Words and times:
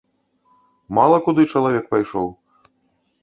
Мала 0.99 1.17
куды 1.27 1.45
чалавек 1.53 1.85
пайшоў. 1.91 2.27